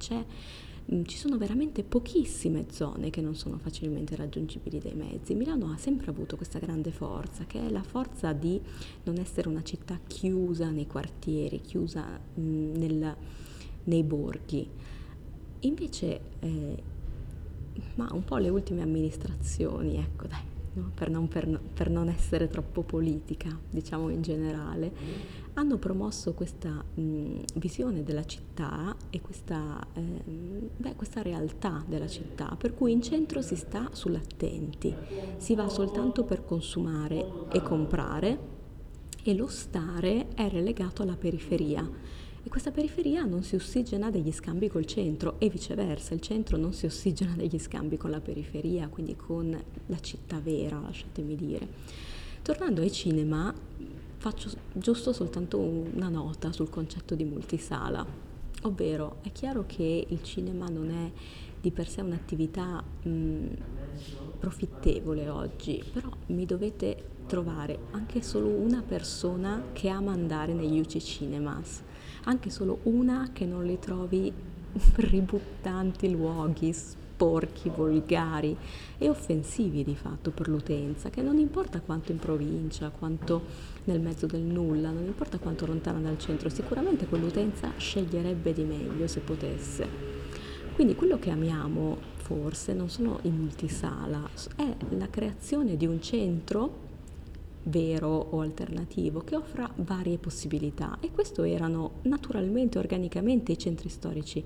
mm, 0.93 1.03
ci 1.05 1.17
sono 1.17 1.37
veramente 1.37 1.83
pochissime 1.83 2.65
zone 2.71 3.09
che 3.09 3.21
non 3.21 3.35
sono 3.35 3.57
facilmente 3.57 4.15
raggiungibili 4.15 4.79
dai 4.79 4.95
mezzi. 4.95 5.35
Milano 5.35 5.71
ha 5.71 5.77
sempre 5.77 6.09
avuto 6.09 6.35
questa 6.35 6.59
grande 6.59 6.91
forza, 6.91 7.45
che 7.45 7.65
è 7.65 7.69
la 7.69 7.83
forza 7.83 8.33
di 8.33 8.59
non 9.03 9.17
essere 9.17 9.47
una 9.47 9.63
città 9.63 9.99
chiusa 10.07 10.69
nei 10.71 10.87
quartieri, 10.87 11.61
chiusa 11.61 12.19
mm, 12.39 12.75
nel, 12.75 13.15
nei 13.83 14.03
borghi. 14.03 14.67
Invece 15.63 16.21
eh, 16.39 16.83
ma 17.95 18.07
un 18.11 18.23
po' 18.23 18.37
le 18.37 18.49
ultime 18.49 18.81
amministrazioni, 18.81 19.97
ecco 19.97 20.27
dai, 20.27 20.43
no? 20.73 20.91
per, 20.93 21.09
non, 21.09 21.27
per, 21.27 21.59
per, 21.73 21.89
non, 21.89 22.09
essere 22.09 22.47
troppo 22.47 22.81
politica, 22.81 23.49
diciamo 23.69 24.09
in 24.09 24.21
generale, 24.21 24.91
hanno 25.53 25.77
promosso 25.77 26.33
questa 26.33 26.69
mh, 26.69 27.43
visione 27.55 28.03
della 28.03 28.25
città 28.25 28.95
e 29.09 29.21
questa, 29.21 29.79
eh, 29.93 30.01
beh, 30.77 30.95
questa 30.95 31.21
realtà 31.21 31.83
della 31.87 32.07
città, 32.07 32.55
per 32.57 32.73
cui 32.73 32.91
in 32.91 33.01
centro 33.01 33.41
si 33.41 33.55
sta 33.55 33.89
sull'attenti, 33.91 34.93
si 35.37 35.55
va 35.55 35.67
soltanto 35.67 36.23
per 36.23 36.45
consumare 36.45 37.49
e 37.51 37.61
comprare 37.61 38.49
e 39.23 39.35
lo 39.35 39.47
stare 39.47 40.29
è 40.33 40.49
relegato 40.49 41.03
alla 41.03 41.15
periferia 41.15 41.87
e 42.43 42.49
questa 42.49 42.71
periferia 42.71 43.23
non 43.23 43.43
si 43.43 43.55
ossigena 43.55 44.09
degli 44.09 44.31
scambi 44.31 44.67
col 44.67 44.85
centro 44.85 45.35
e 45.37 45.49
viceversa, 45.49 46.15
il 46.15 46.21
centro 46.21 46.57
non 46.57 46.73
si 46.73 46.87
ossigena 46.87 47.35
degli 47.35 47.59
scambi 47.59 47.97
con 47.97 48.09
la 48.09 48.19
periferia, 48.19 48.87
quindi 48.87 49.15
con 49.15 49.55
la 49.85 49.99
città 49.99 50.39
vera, 50.39 50.79
lasciatemi 50.79 51.35
dire. 51.35 51.67
Tornando 52.41 52.81
ai 52.81 52.91
cinema, 52.91 53.53
faccio 54.17 54.49
giusto 54.73 55.13
soltanto 55.13 55.59
una 55.59 56.09
nota 56.09 56.51
sul 56.51 56.69
concetto 56.69 57.13
di 57.13 57.25
multisala, 57.25 58.03
ovvero 58.63 59.17
è 59.21 59.31
chiaro 59.31 59.65
che 59.67 60.05
il 60.07 60.23
cinema 60.23 60.67
non 60.67 60.89
è 60.89 61.11
di 61.61 61.69
per 61.69 61.87
sé 61.87 62.01
un'attività 62.01 62.83
mh, 63.03 63.45
profittevole 64.39 65.29
oggi, 65.29 65.83
però 65.93 66.09
mi 66.27 66.47
dovete 66.47 67.09
trovare 67.27 67.77
anche 67.91 68.23
solo 68.23 68.47
una 68.47 68.81
persona 68.81 69.65
che 69.73 69.89
ama 69.89 70.11
andare 70.11 70.53
negli 70.53 70.79
UC 70.79 70.97
Cinemas 70.97 71.83
anche 72.23 72.49
solo 72.49 72.79
una 72.83 73.29
che 73.33 73.45
non 73.45 73.65
li 73.65 73.79
trovi 73.79 74.31
ributtanti 74.95 76.11
luoghi, 76.11 76.73
sporchi, 76.73 77.69
volgari 77.69 78.55
e 78.97 79.09
offensivi 79.09 79.83
di 79.83 79.95
fatto 79.95 80.31
per 80.31 80.47
l'utenza, 80.47 81.09
che 81.09 81.21
non 81.21 81.37
importa 81.37 81.79
quanto 81.79 82.11
in 82.11 82.17
provincia, 82.17 82.89
quanto 82.89 83.43
nel 83.83 83.99
mezzo 83.99 84.25
del 84.25 84.41
nulla, 84.41 84.89
non 84.89 85.05
importa 85.05 85.37
quanto 85.37 85.65
lontana 85.65 85.99
dal 85.99 86.17
centro, 86.17 86.49
sicuramente 86.49 87.05
quell'utenza 87.05 87.73
sceglierebbe 87.77 88.53
di 88.53 88.63
meglio 88.63 89.07
se 89.07 89.19
potesse. 89.19 89.87
Quindi 90.73 90.95
quello 90.95 91.19
che 91.19 91.29
amiamo 91.29 91.97
forse 92.17 92.73
non 92.73 92.89
sono 92.89 93.19
i 93.23 93.29
multisala, 93.29 94.27
è 94.55 94.75
la 94.97 95.09
creazione 95.09 95.77
di 95.77 95.85
un 95.85 96.01
centro 96.01 96.89
vero 97.63 98.09
o 98.09 98.41
alternativo 98.41 99.21
che 99.21 99.35
offra 99.35 99.71
varie 99.75 100.17
possibilità 100.17 100.97
e 100.99 101.11
questo 101.11 101.43
erano 101.43 101.99
naturalmente, 102.03 102.79
organicamente 102.79 103.51
i 103.51 103.57
centri 103.57 103.89
storici 103.89 104.43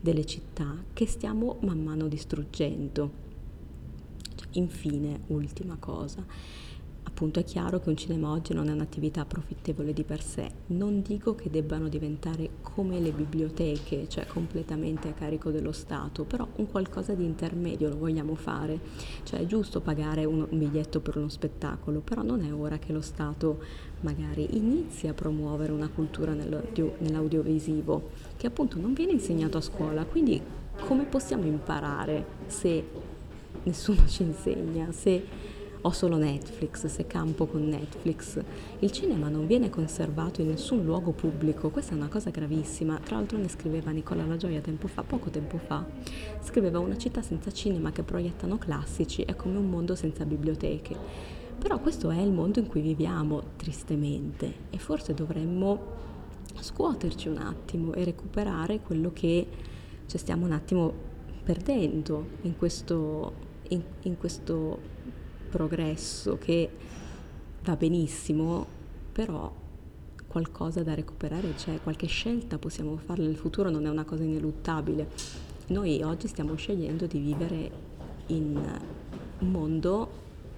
delle 0.00 0.24
città 0.24 0.82
che 0.92 1.06
stiamo 1.06 1.58
man 1.62 1.82
mano 1.82 2.08
distruggendo. 2.08 3.10
Cioè, 4.34 4.48
infine, 4.52 5.20
ultima 5.28 5.76
cosa, 5.78 6.24
Appunto 7.04 7.40
è 7.40 7.44
chiaro 7.44 7.80
che 7.80 7.88
un 7.88 7.96
cinema 7.96 8.30
oggi 8.30 8.54
non 8.54 8.68
è 8.68 8.72
un'attività 8.72 9.24
profittevole 9.24 9.92
di 9.92 10.02
per 10.02 10.22
sé, 10.22 10.50
non 10.68 11.02
dico 11.02 11.34
che 11.34 11.50
debbano 11.50 11.88
diventare 11.88 12.48
come 12.62 13.00
le 13.00 13.10
biblioteche, 13.10 14.08
cioè 14.08 14.26
completamente 14.26 15.08
a 15.08 15.12
carico 15.12 15.50
dello 15.50 15.72
Stato, 15.72 16.24
però 16.24 16.46
un 16.56 16.66
qualcosa 16.66 17.14
di 17.14 17.24
intermedio 17.24 17.88
lo 17.88 17.98
vogliamo 17.98 18.34
fare, 18.34 18.80
cioè 19.24 19.40
è 19.40 19.46
giusto 19.46 19.80
pagare 19.80 20.24
un, 20.24 20.46
biglietto 20.50 21.00
per 21.00 21.16
uno 21.16 21.28
spettacolo, 21.28 22.00
però 22.00 22.22
non 22.22 22.42
è 22.42 22.52
ora 22.52 22.78
che 22.78 22.92
lo 22.92 23.02
Stato 23.02 23.60
magari 24.00 24.56
inizi 24.56 25.06
a 25.06 25.14
promuovere 25.14 25.72
una 25.72 25.88
cultura 25.88 26.32
nell'audio, 26.32 26.94
nell'audiovisivo 26.98 28.10
che 28.36 28.46
appunto 28.46 28.78
non 28.80 28.94
viene 28.94 29.12
insegnato 29.12 29.58
a 29.58 29.60
scuola, 29.60 30.04
quindi 30.04 30.40
come 30.80 31.04
possiamo 31.04 31.44
imparare 31.44 32.24
se 32.46 32.84
nessuno 33.64 34.06
ci 34.06 34.22
insegna, 34.22 34.90
se 34.92 35.24
ho 35.84 35.90
solo 35.90 36.16
Netflix, 36.16 36.86
se 36.86 37.06
campo 37.08 37.46
con 37.46 37.68
Netflix. 37.68 38.40
Il 38.78 38.92
cinema 38.92 39.28
non 39.28 39.46
viene 39.46 39.68
conservato 39.68 40.40
in 40.40 40.48
nessun 40.48 40.84
luogo 40.84 41.10
pubblico, 41.10 41.70
questa 41.70 41.92
è 41.92 41.96
una 41.96 42.08
cosa 42.08 42.30
gravissima. 42.30 43.00
Tra 43.02 43.16
l'altro 43.16 43.36
ne 43.36 43.48
scriveva 43.48 43.90
Nicola 43.90 44.24
La 44.24 44.36
Gioia 44.36 44.60
tempo 44.60 44.86
fa, 44.86 45.02
poco 45.02 45.30
tempo 45.30 45.58
fa. 45.58 45.84
Scriveva 46.40 46.78
una 46.78 46.96
città 46.96 47.20
senza 47.20 47.50
cinema 47.50 47.90
che 47.90 48.04
proiettano 48.04 48.58
classici 48.58 49.22
è 49.22 49.34
come 49.34 49.58
un 49.58 49.68
mondo 49.68 49.96
senza 49.96 50.24
biblioteche. 50.24 50.96
Però 51.58 51.80
questo 51.80 52.10
è 52.10 52.20
il 52.20 52.30
mondo 52.30 52.60
in 52.60 52.68
cui 52.68 52.80
viviamo, 52.80 53.42
tristemente, 53.56 54.54
e 54.70 54.78
forse 54.78 55.14
dovremmo 55.14 56.10
scuoterci 56.60 57.28
un 57.28 57.38
attimo 57.38 57.92
e 57.94 58.04
recuperare 58.04 58.80
quello 58.80 59.10
che 59.12 59.46
cioè, 60.06 60.20
stiamo 60.20 60.44
un 60.44 60.52
attimo 60.52 60.92
perdendo 61.42 62.26
in 62.42 62.56
questo, 62.56 63.32
in, 63.68 63.82
in 64.02 64.16
questo 64.16 64.90
progresso 65.52 66.38
che 66.38 66.70
va 67.62 67.76
benissimo, 67.76 68.66
però 69.12 69.52
qualcosa 70.26 70.82
da 70.82 70.94
recuperare 70.94 71.52
c'è, 71.52 71.78
qualche 71.82 72.06
scelta 72.06 72.56
possiamo 72.56 72.96
farla, 72.96 73.28
il 73.28 73.36
futuro 73.36 73.68
non 73.68 73.84
è 73.84 73.90
una 73.90 74.04
cosa 74.04 74.22
ineluttabile. 74.24 75.08
Noi 75.66 76.00
oggi 76.02 76.26
stiamo 76.26 76.54
scegliendo 76.54 77.04
di 77.04 77.18
vivere 77.18 77.70
in 78.28 78.56
un 79.40 79.50
mondo 79.50 80.10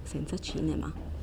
senza 0.03 0.37
cinema. 0.37 1.14